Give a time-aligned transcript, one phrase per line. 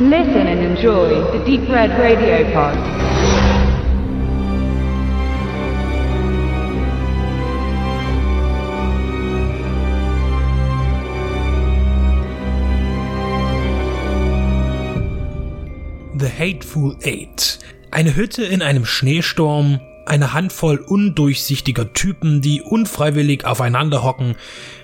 [0.00, 2.76] Listen and enjoy the Deep Red Radio Pod.
[16.16, 17.58] The Hateful Eight.
[17.90, 24.36] Eine Hütte in einem Schneesturm, eine Handvoll undurchsichtiger Typen, die unfreiwillig aufeinander hocken,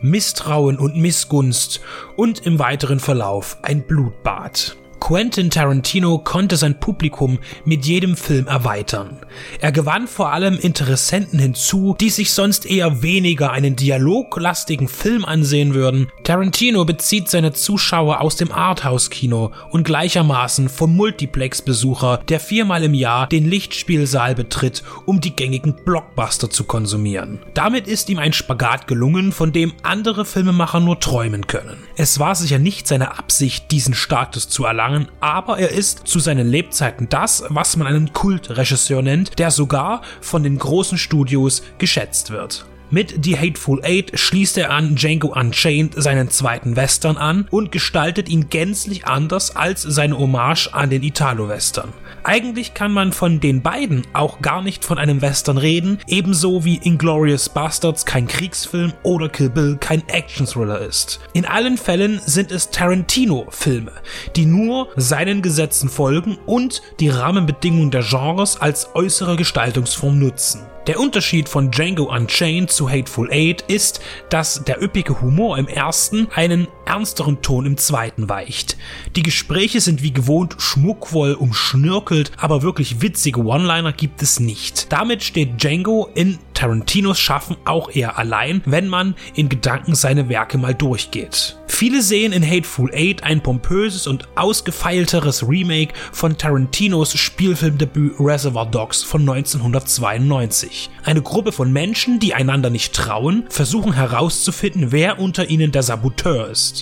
[0.00, 1.80] Misstrauen und Missgunst
[2.16, 4.76] und im weiteren Verlauf ein Blutbad.
[5.06, 9.18] Quentin Tarantino konnte sein Publikum mit jedem Film erweitern.
[9.60, 15.74] Er gewann vor allem Interessenten hinzu, die sich sonst eher weniger einen dialoglastigen Film ansehen
[15.74, 16.08] würden.
[16.24, 23.28] Tarantino bezieht seine Zuschauer aus dem Arthouse-Kino und gleichermaßen vom Multiplex-Besucher, der viermal im Jahr
[23.28, 27.38] den Lichtspielsaal betritt, um die gängigen Blockbuster zu konsumieren.
[27.54, 31.76] Damit ist ihm ein Spagat gelungen, von dem andere Filmemacher nur träumen können.
[31.94, 36.18] Es war sicher nicht seine Absicht, diesen Status zu erlangen, gegangen, aber er ist zu
[36.18, 42.30] seinen Lebzeiten das, was man einen Kultregisseur nennt, der sogar von den großen Studios geschätzt
[42.30, 42.66] wird.
[42.88, 48.28] Mit The Hateful Eight schließt er an Django Unchained seinen zweiten Western an und gestaltet
[48.28, 51.92] ihn gänzlich anders als seine Hommage an den Italo-Western.
[52.22, 56.76] Eigentlich kann man von den beiden auch gar nicht von einem Western reden, ebenso wie
[56.76, 61.18] Inglorious Bastards kein Kriegsfilm oder Kill Bill kein Action-Thriller ist.
[61.32, 63.92] In allen Fällen sind es Tarantino-Filme,
[64.36, 70.60] die nur seinen Gesetzen folgen und die Rahmenbedingungen der Genres als äußere Gestaltungsform nutzen.
[70.86, 76.28] Der Unterschied von Django Unchained zu Hateful Eight ist, dass der üppige Humor im ersten
[76.32, 78.76] einen ernsteren Ton im zweiten weicht.
[79.14, 84.92] Die Gespräche sind wie gewohnt schmuckvoll umschnörkelt, aber wirklich witzige One-Liner gibt es nicht.
[84.92, 90.56] Damit steht Django in Tarantinos Schaffen auch eher allein, wenn man in Gedanken seine Werke
[90.56, 91.56] mal durchgeht.
[91.66, 99.02] Viele sehen in Hateful Eight ein pompöses und ausgefeilteres Remake von Tarantinos Spielfilmdebüt Reservoir Dogs
[99.02, 100.88] von 1992.
[101.04, 106.48] Eine Gruppe von Menschen, die einander nicht trauen, versuchen herauszufinden, wer unter ihnen der Saboteur
[106.48, 106.75] ist.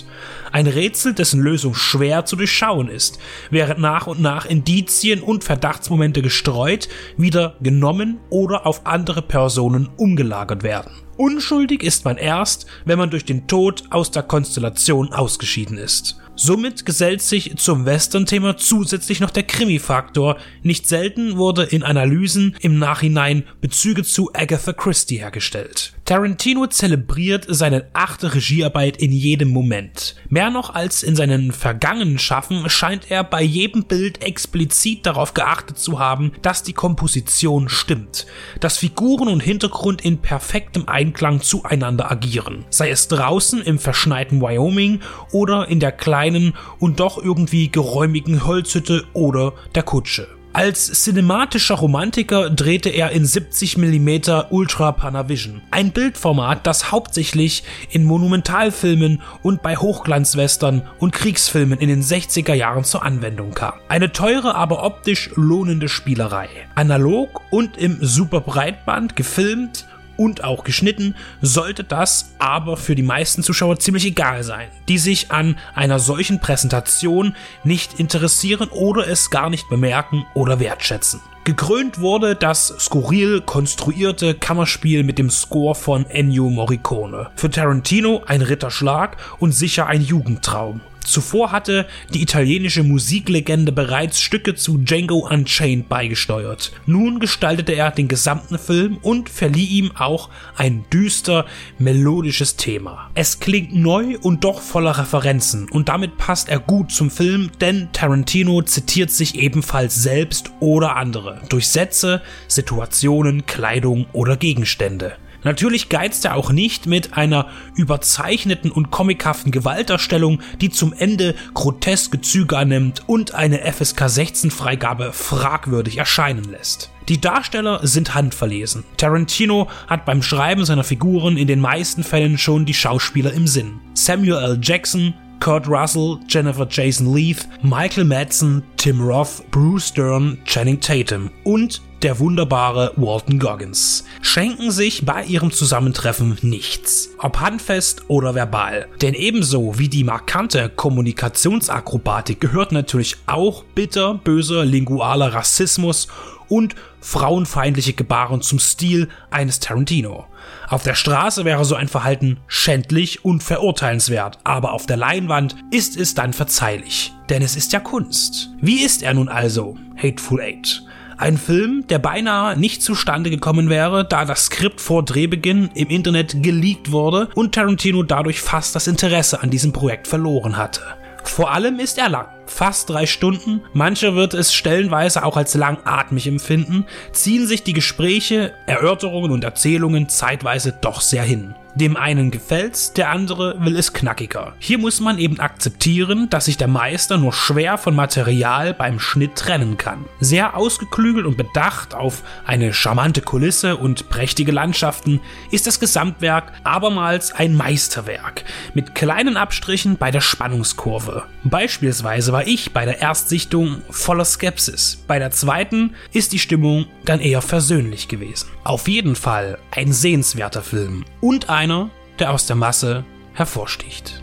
[0.51, 3.19] Ein Rätsel, dessen Lösung schwer zu durchschauen ist,
[3.49, 10.63] während nach und nach Indizien und Verdachtsmomente gestreut, wieder genommen oder auf andere Personen umgelagert
[10.63, 11.04] werden.
[11.17, 16.17] Unschuldig ist man erst, wenn man durch den Tod aus der Konstellation ausgeschieden ist.
[16.37, 20.37] Somit gesellt sich zum Western-Thema zusätzlich noch der Krimi-Faktor.
[20.63, 25.93] Nicht selten wurde in Analysen im Nachhinein Bezüge zu Agatha Christie hergestellt.
[26.03, 30.15] Tarantino zelebriert seine achte Regiearbeit in jedem Moment.
[30.29, 35.79] Mehr noch als in seinen vergangenen Schaffen scheint er bei jedem Bild explizit darauf geachtet
[35.79, 38.27] zu haben, dass die Komposition stimmt,
[38.59, 45.01] dass Figuren und Hintergrund in perfektem Einklang zueinander agieren, sei es draußen im verschneiten Wyoming
[45.31, 50.27] oder in der kleinen und doch irgendwie geräumigen Holzhütte oder der Kutsche.
[50.51, 54.09] Als cinematischer Romantiker drehte er in 70 mm
[54.49, 62.01] Ultra Panavision, ein Bildformat, das hauptsächlich in Monumentalfilmen und bei Hochglanzwestern und Kriegsfilmen in den
[62.01, 63.73] 60er Jahren zur Anwendung kam.
[63.89, 66.47] Eine teure, aber optisch lohnende Spielerei.
[66.73, 69.85] Analog und im Superbreitband gefilmt
[70.17, 75.31] und auch geschnitten, sollte das aber für die meisten Zuschauer ziemlich egal sein, die sich
[75.31, 81.21] an einer solchen Präsentation nicht interessieren oder es gar nicht bemerken oder wertschätzen.
[81.45, 87.29] Gekrönt wurde das skurril konstruierte Kammerspiel mit dem Score von Ennio Morricone.
[87.35, 90.81] Für Tarantino ein Ritterschlag und sicher ein Jugendtraum.
[91.05, 96.71] Zuvor hatte die italienische Musiklegende bereits Stücke zu Django Unchained beigesteuert.
[96.85, 101.45] Nun gestaltete er den gesamten Film und verlieh ihm auch ein düster,
[101.77, 103.09] melodisches Thema.
[103.13, 107.89] Es klingt neu und doch voller Referenzen und damit passt er gut zum Film, denn
[107.93, 115.17] Tarantino zitiert sich ebenfalls selbst oder andere durch Sätze, Situationen, Kleidung oder Gegenstände.
[115.45, 122.19] Natürlich geizt er auch nicht mit einer überzeichneten und comichaften Gewalterstellung, die zum Ende groteske
[122.19, 126.89] Züge annimmt und eine FSK 16 Freigabe fragwürdig erscheinen lässt.
[127.09, 128.83] Die Darsteller sind handverlesen.
[128.97, 133.79] Tarantino hat beim Schreiben seiner Figuren in den meisten Fällen schon die Schauspieler im Sinn.
[133.93, 134.59] Samuel L.
[134.59, 141.83] Jackson, Kurt Russell, Jennifer Jason Leith, Michael Madsen, Tim Roth, Bruce Dern, Channing Tatum und
[142.05, 148.87] der wunderbare Walton Goggins, schenken sich bei ihrem Zusammentreffen nichts, ob handfest oder verbal.
[149.01, 156.07] Denn ebenso wie die markante Kommunikationsakrobatik gehört natürlich auch bitter böser lingualer Rassismus
[156.47, 160.27] und frauenfeindliche Gebaren zum Stil eines Tarantino.
[160.69, 165.97] Auf der Straße wäre so ein Verhalten schändlich und verurteilenswert, aber auf der Leinwand ist
[165.97, 168.51] es dann verzeihlich, denn es ist ja Kunst.
[168.61, 170.83] Wie ist er nun also, Hateful Eight?
[171.17, 176.43] Ein Film, der beinahe nicht zustande gekommen wäre, da das Skript vor Drehbeginn im Internet
[176.43, 180.81] geleakt wurde und Tarantino dadurch fast das Interesse an diesem Projekt verloren hatte.
[181.23, 186.27] Vor allem ist er lang fast drei Stunden, manche wird es stellenweise auch als langatmig
[186.27, 191.55] empfinden, ziehen sich die Gespräche, Erörterungen und Erzählungen zeitweise doch sehr hin.
[191.75, 194.53] Dem einen gefällt's, der andere will es knackiger.
[194.59, 199.35] Hier muss man eben akzeptieren, dass sich der Meister nur schwer von Material beim Schnitt
[199.35, 200.05] trennen kann.
[200.21, 205.19] Sehr ausgeklügelt und bedacht auf eine charmante Kulisse und prächtige Landschaften
[205.51, 211.23] ist das Gesamtwerk abermals ein Meisterwerk mit kleinen Abstrichen bei der Spannungskurve.
[211.43, 215.03] Beispielsweise war ich bei der Erstsichtung voller Skepsis.
[215.07, 218.47] Bei der zweiten ist die Stimmung dann eher versöhnlich gewesen.
[218.63, 221.89] Auf jeden Fall ein sehenswerter Film und ein einer,
[222.19, 223.03] der aus der Masse
[223.33, 224.21] hervorsticht.